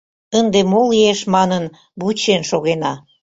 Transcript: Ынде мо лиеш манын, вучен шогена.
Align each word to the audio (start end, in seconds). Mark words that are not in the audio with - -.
Ынде 0.39 0.59
мо 0.71 0.81
лиеш 0.91 1.19
манын, 1.35 1.63
вучен 1.99 2.41
шогена. 2.49 2.93